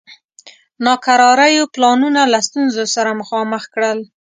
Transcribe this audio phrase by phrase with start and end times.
[0.85, 3.99] ناکراریو پلانونه له ستونزو سره مخامخ کړل.